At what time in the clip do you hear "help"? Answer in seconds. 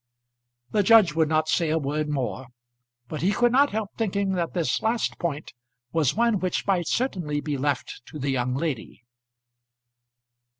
3.69-3.91